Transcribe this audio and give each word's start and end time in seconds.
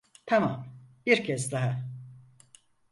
Tamam, 0.25 0.65
bir 1.05 1.23
kez 1.23 1.51
daha. 1.51 1.83